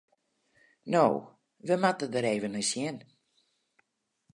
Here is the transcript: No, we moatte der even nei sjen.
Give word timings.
No, 0.93 1.03
we 1.67 1.75
moatte 1.83 2.05
der 2.13 2.25
even 2.33 2.51
nei 2.55 2.65
sjen. 2.69 2.97